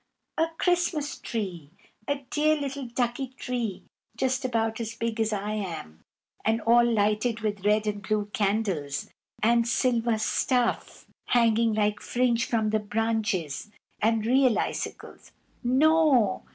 A 0.39 0.47
Christmas 0.57 1.19
tree! 1.19 1.69
A 2.07 2.25
dear 2.31 2.55
little 2.55 2.85
ducky 2.87 3.27
tree, 3.37 3.83
just 4.17 4.43
about 4.43 4.79
as 4.81 4.95
big 4.95 5.19
as 5.19 5.31
I 5.31 5.51
am, 5.51 6.01
and 6.43 6.59
all 6.61 6.83
lighted 6.83 7.41
with 7.41 7.63
red 7.63 7.85
and 7.85 8.01
blue 8.01 8.25
candles, 8.33 9.11
and 9.43 9.67
silver 9.67 10.17
stuff 10.17 11.05
hanging 11.27 11.75
like 11.75 11.99
fringe 11.99 12.45
from 12.45 12.71
the 12.71 12.79
branches, 12.79 13.69
and 14.01 14.25
real 14.25 14.57
icicles. 14.57 15.33
(No! 15.63 16.41